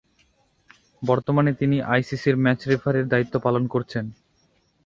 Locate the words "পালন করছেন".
3.39-4.05